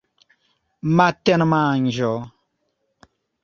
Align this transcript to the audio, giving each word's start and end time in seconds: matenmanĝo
matenmanĝo 1.01 2.11